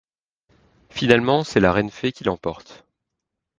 [0.89, 2.87] Finalement, c'est la Renfe qui l'emporte.